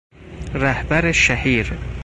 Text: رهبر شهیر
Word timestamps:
رهبر 0.53 1.11
شهیر 1.11 1.73